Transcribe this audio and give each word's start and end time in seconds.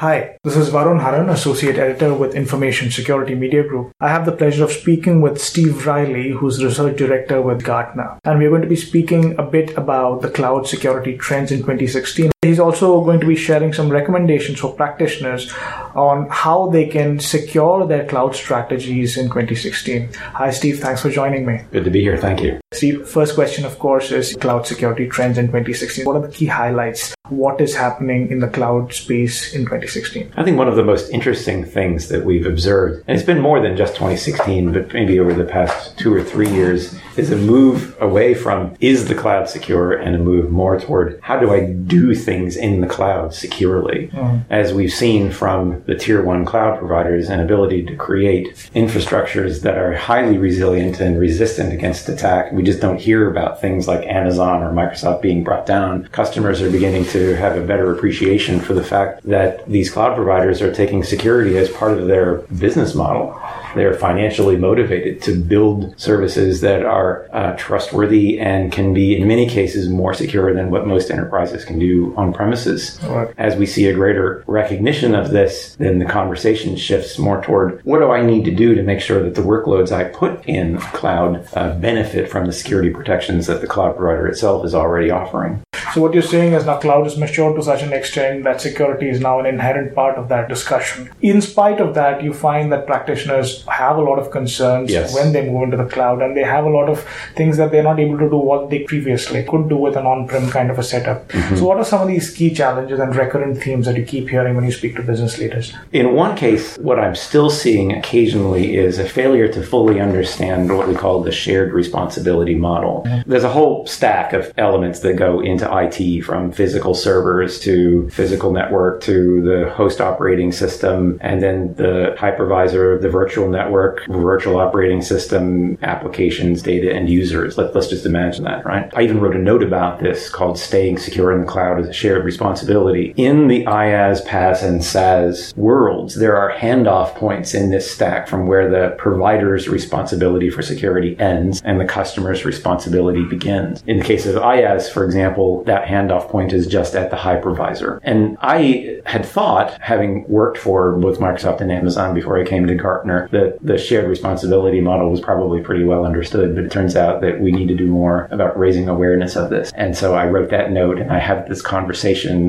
Hi, 0.00 0.38
this 0.44 0.56
is 0.56 0.70
Varun 0.70 1.00
Haran, 1.00 1.28
Associate 1.28 1.76
Editor 1.76 2.14
with 2.14 2.36
Information 2.36 2.88
Security 2.88 3.34
Media 3.34 3.64
Group. 3.64 3.90
I 3.98 4.10
have 4.10 4.26
the 4.26 4.30
pleasure 4.30 4.62
of 4.62 4.70
speaking 4.70 5.20
with 5.20 5.40
Steve 5.42 5.88
Riley, 5.88 6.30
who's 6.30 6.62
Research 6.62 6.96
Director 6.96 7.42
with 7.42 7.64
Gartner. 7.64 8.20
And 8.22 8.38
we're 8.38 8.50
going 8.50 8.62
to 8.62 8.68
be 8.68 8.76
speaking 8.76 9.36
a 9.40 9.42
bit 9.42 9.76
about 9.76 10.22
the 10.22 10.30
cloud 10.30 10.68
security 10.68 11.18
trends 11.18 11.50
in 11.50 11.62
2016. 11.62 12.30
He's 12.42 12.60
also 12.60 13.02
going 13.02 13.18
to 13.18 13.26
be 13.26 13.34
sharing 13.34 13.72
some 13.72 13.88
recommendations 13.88 14.60
for 14.60 14.72
practitioners 14.72 15.52
on 15.96 16.28
how 16.30 16.70
they 16.70 16.86
can 16.86 17.18
secure 17.18 17.84
their 17.84 18.06
cloud 18.06 18.36
strategies 18.36 19.16
in 19.16 19.24
2016. 19.24 20.12
Hi, 20.14 20.52
Steve. 20.52 20.78
Thanks 20.78 21.02
for 21.02 21.10
joining 21.10 21.44
me. 21.44 21.62
Good 21.72 21.82
to 21.82 21.90
be 21.90 22.00
here. 22.00 22.16
Thank 22.16 22.40
you. 22.40 22.60
Steve, 22.72 23.08
first 23.08 23.34
question, 23.34 23.64
of 23.64 23.80
course, 23.80 24.12
is 24.12 24.36
cloud 24.36 24.68
security 24.68 25.08
trends 25.08 25.36
in 25.36 25.46
2016. 25.46 26.04
What 26.04 26.14
are 26.14 26.22
the 26.22 26.32
key 26.32 26.46
highlights? 26.46 27.12
What 27.28 27.60
is 27.60 27.74
happening 27.74 28.30
in 28.30 28.38
the 28.38 28.46
cloud 28.46 28.92
space 28.92 29.52
in 29.52 29.62
2016? 29.62 30.32
I 30.36 30.44
think 30.44 30.58
one 30.58 30.68
of 30.68 30.76
the 30.76 30.84
most 30.84 31.10
interesting 31.10 31.64
things 31.64 32.08
that 32.08 32.24
we've 32.24 32.46
observed, 32.46 33.02
and 33.08 33.16
it's 33.16 33.26
been 33.26 33.40
more 33.40 33.60
than 33.60 33.76
just 33.76 33.94
2016, 33.94 34.72
but 34.72 34.94
maybe 34.94 35.18
over 35.18 35.34
the 35.34 35.44
past 35.44 35.98
two 35.98 36.14
or 36.14 36.22
three 36.22 36.50
years, 36.50 36.94
is 37.16 37.32
a 37.32 37.36
move 37.36 37.96
away 38.00 38.32
from 38.32 38.76
is 38.80 39.08
the 39.08 39.14
cloud 39.14 39.48
secure 39.48 39.92
and 39.92 40.14
a 40.14 40.18
move 40.18 40.50
more 40.50 40.78
toward 40.78 41.18
how 41.20 41.38
do 41.38 41.52
I 41.52 41.72
do 41.72 42.14
things 42.14 42.27
in 42.28 42.80
the 42.80 42.86
cloud 42.86 43.34
securely? 43.34 44.08
Mm. 44.08 44.44
As 44.50 44.72
we've 44.72 44.92
seen 44.92 45.30
from 45.30 45.82
the 45.84 45.94
tier 45.94 46.22
one 46.22 46.44
cloud 46.44 46.78
providers, 46.78 47.28
and 47.28 47.40
ability 47.40 47.82
to 47.84 47.96
create 47.96 48.54
infrastructures 48.74 49.62
that 49.62 49.78
are 49.78 49.94
highly 49.94 50.38
resilient 50.38 51.00
and 51.00 51.18
resistant 51.18 51.72
against 51.72 52.08
attack. 52.08 52.52
We 52.52 52.62
just 52.62 52.80
don't 52.80 53.00
hear 53.00 53.30
about 53.30 53.60
things 53.60 53.88
like 53.88 54.06
Amazon 54.06 54.62
or 54.62 54.72
Microsoft 54.72 55.22
being 55.22 55.44
brought 55.44 55.66
down. 55.66 56.04
Customers 56.08 56.60
are 56.60 56.70
beginning 56.70 57.04
to 57.06 57.36
have 57.36 57.56
a 57.56 57.66
better 57.66 57.92
appreciation 57.92 58.60
for 58.60 58.74
the 58.74 58.84
fact 58.84 59.22
that 59.24 59.66
these 59.66 59.90
cloud 59.90 60.14
providers 60.14 60.60
are 60.62 60.72
taking 60.72 61.02
security 61.02 61.56
as 61.56 61.70
part 61.70 61.98
of 61.98 62.06
their 62.06 62.38
business 62.58 62.94
model. 62.94 63.40
They're 63.74 63.94
financially 63.94 64.56
motivated 64.56 65.22
to 65.22 65.34
build 65.34 65.98
services 66.00 66.60
that 66.62 66.84
are 66.84 67.28
uh, 67.32 67.54
trustworthy 67.56 68.40
and 68.40 68.72
can 68.72 68.94
be, 68.94 69.16
in 69.16 69.28
many 69.28 69.48
cases, 69.48 69.88
more 69.88 70.14
secure 70.14 70.52
than 70.54 70.70
what 70.70 70.86
most 70.86 71.10
enterprises 71.10 71.64
can 71.64 71.78
do 71.78 72.14
on 72.18 72.32
premises. 72.32 72.98
Right. 73.04 73.32
As 73.38 73.54
we 73.54 73.64
see 73.64 73.86
a 73.86 73.94
greater 73.94 74.44
recognition 74.46 75.14
of 75.14 75.30
this, 75.30 75.76
then 75.76 76.00
the 76.00 76.04
conversation 76.04 76.76
shifts 76.76 77.16
more 77.16 77.40
toward 77.42 77.80
what 77.84 78.00
do 78.00 78.10
I 78.10 78.22
need 78.22 78.44
to 78.44 78.54
do 78.54 78.74
to 78.74 78.82
make 78.82 79.00
sure 79.00 79.22
that 79.22 79.36
the 79.36 79.42
workloads 79.42 79.92
I 79.92 80.04
put 80.04 80.44
in 80.46 80.78
cloud 80.78 81.48
uh, 81.54 81.74
benefit 81.78 82.28
from 82.28 82.46
the 82.46 82.52
security 82.52 82.90
protections 82.90 83.46
that 83.46 83.60
the 83.60 83.68
cloud 83.68 83.96
provider 83.96 84.26
itself 84.26 84.66
is 84.66 84.74
already 84.74 85.10
offering. 85.10 85.62
So 85.94 86.02
what 86.02 86.12
you're 86.12 86.22
saying 86.22 86.52
is 86.52 86.66
now 86.66 86.78
cloud 86.78 87.06
is 87.06 87.16
matured 87.16 87.56
to 87.56 87.62
such 87.62 87.82
an 87.82 87.92
extent 87.92 88.44
that 88.44 88.60
security 88.60 89.08
is 89.08 89.20
now 89.20 89.38
an 89.38 89.46
inherent 89.46 89.94
part 89.94 90.16
of 90.18 90.28
that 90.28 90.48
discussion. 90.48 91.10
In 91.22 91.40
spite 91.40 91.80
of 91.80 91.94
that, 91.94 92.22
you 92.22 92.34
find 92.34 92.70
that 92.72 92.86
practitioners 92.86 93.64
have 93.66 93.96
a 93.96 94.02
lot 94.02 94.18
of 94.18 94.30
concerns 94.30 94.90
yes. 94.90 95.14
when 95.14 95.32
they 95.32 95.48
move 95.48 95.62
into 95.62 95.76
the 95.76 95.88
cloud 95.88 96.20
and 96.20 96.36
they 96.36 96.42
have 96.42 96.64
a 96.64 96.68
lot 96.68 96.88
of 96.88 97.06
things 97.36 97.56
that 97.56 97.70
they're 97.70 97.82
not 97.82 98.00
able 98.00 98.18
to 98.18 98.28
do 98.28 98.36
what 98.36 98.70
they 98.70 98.80
previously 98.80 99.44
could 99.44 99.68
do 99.68 99.76
with 99.76 99.96
an 99.96 100.04
on-prem 100.04 100.50
kind 100.50 100.70
of 100.70 100.78
a 100.78 100.82
setup. 100.82 101.28
Mm-hmm. 101.28 101.56
So 101.56 101.64
what 101.64 101.78
are 101.78 101.84
some 101.84 102.02
of 102.02 102.07
these 102.08 102.30
key 102.30 102.52
challenges 102.52 102.98
and 102.98 103.14
recurrent 103.14 103.62
themes 103.62 103.86
that 103.86 103.96
you 103.96 104.04
keep 104.04 104.28
hearing 104.28 104.56
when 104.56 104.64
you 104.64 104.72
speak 104.72 104.96
to 104.96 105.02
business 105.02 105.38
leaders? 105.38 105.72
In 105.92 106.14
one 106.14 106.36
case, 106.36 106.76
what 106.78 106.98
I'm 106.98 107.14
still 107.14 107.50
seeing 107.50 107.92
occasionally 107.92 108.76
is 108.76 108.98
a 108.98 109.08
failure 109.08 109.48
to 109.52 109.62
fully 109.62 110.00
understand 110.00 110.76
what 110.76 110.88
we 110.88 110.94
call 110.94 111.22
the 111.22 111.32
shared 111.32 111.72
responsibility 111.72 112.54
model. 112.54 113.06
There's 113.26 113.44
a 113.44 113.50
whole 113.50 113.86
stack 113.86 114.32
of 114.32 114.52
elements 114.56 115.00
that 115.00 115.14
go 115.14 115.40
into 115.40 115.68
IT 115.70 116.22
from 116.22 116.50
physical 116.52 116.94
servers 116.94 117.60
to 117.60 118.08
physical 118.10 118.52
network 118.52 119.02
to 119.02 119.42
the 119.42 119.70
host 119.70 120.00
operating 120.00 120.52
system 120.52 121.18
and 121.20 121.42
then 121.42 121.74
the 121.74 122.16
hypervisor 122.18 122.96
of 122.96 123.02
the 123.02 123.08
virtual 123.08 123.48
network, 123.48 124.06
virtual 124.08 124.58
operating 124.58 125.02
system, 125.02 125.78
applications, 125.82 126.62
data, 126.62 126.92
and 126.92 127.08
users. 127.08 127.56
Let, 127.56 127.76
us 127.76 127.88
just 127.88 128.06
imagine 128.06 128.44
that, 128.44 128.64
right? 128.64 128.90
I 128.96 129.02
even 129.02 129.20
wrote 129.20 129.36
a 129.36 129.38
note 129.38 129.62
about 129.62 130.00
this 130.00 130.28
called 130.28 130.58
Staying 130.58 130.98
Secure 130.98 131.32
in 131.32 131.42
the 131.42 131.46
Cloud 131.46 131.78
as 131.78 131.88
a 131.88 131.92
Shared 131.98 132.24
Responsibility. 132.24 133.12
In 133.16 133.48
the 133.48 133.64
IaaS, 133.64 134.24
PaaS, 134.24 134.62
and 134.62 134.84
SaaS 134.84 135.52
worlds, 135.56 136.14
there 136.14 136.36
are 136.36 136.56
handoff 136.56 137.16
points 137.16 137.54
in 137.54 137.70
this 137.70 137.90
stack 137.90 138.28
from 138.28 138.46
where 138.46 138.70
the 138.70 138.94
provider's 138.96 139.68
responsibility 139.68 140.48
for 140.48 140.62
security 140.62 141.18
ends 141.18 141.60
and 141.64 141.80
the 141.80 141.84
customer's 141.84 142.44
responsibility 142.44 143.24
begins. 143.24 143.82
In 143.88 143.98
the 143.98 144.04
case 144.04 144.26
of 144.26 144.36
IaaS, 144.36 144.92
for 144.92 145.04
example, 145.04 145.64
that 145.64 145.88
handoff 145.88 146.28
point 146.28 146.52
is 146.52 146.68
just 146.68 146.94
at 146.94 147.10
the 147.10 147.16
hypervisor. 147.16 147.98
And 148.04 148.38
I 148.40 149.00
had 149.04 149.26
thought, 149.26 149.76
having 149.80 150.24
worked 150.28 150.58
for 150.58 150.92
both 150.92 151.18
Microsoft 151.18 151.60
and 151.60 151.72
Amazon 151.72 152.14
before 152.14 152.38
I 152.40 152.44
came 152.44 152.68
to 152.68 152.76
Gartner, 152.76 153.28
that 153.32 153.58
the 153.60 153.76
shared 153.76 154.08
responsibility 154.08 154.80
model 154.80 155.10
was 155.10 155.20
probably 155.20 155.62
pretty 155.62 155.82
well 155.82 156.06
understood, 156.06 156.54
but 156.54 156.62
it 156.62 156.70
turns 156.70 156.94
out 156.94 157.22
that 157.22 157.40
we 157.40 157.50
need 157.50 157.66
to 157.66 157.74
do 157.74 157.88
more 157.88 158.28
about 158.30 158.56
raising 158.56 158.88
awareness 158.88 159.34
of 159.34 159.50
this. 159.50 159.72
And 159.74 159.96
so 159.96 160.14
I 160.14 160.26
wrote 160.26 160.50
that 160.50 160.70
note 160.70 161.00
and 161.00 161.10
I 161.10 161.18
have 161.18 161.48
this 161.48 161.60
conversation 161.60 161.87